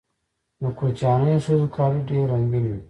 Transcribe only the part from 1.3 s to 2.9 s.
ښځو کالي ډیر رنګین وي.